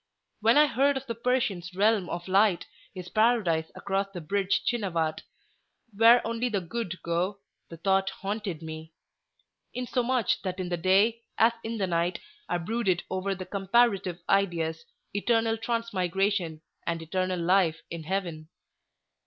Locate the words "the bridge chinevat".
4.11-5.21